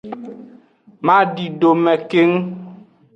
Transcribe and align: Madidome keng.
Madidome 1.05 1.93
keng. 2.09 2.35